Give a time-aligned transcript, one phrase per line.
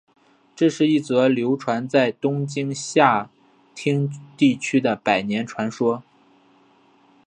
[0.55, 3.29] 这是一则流传在东京下
[3.75, 6.01] 町地区的百年传说。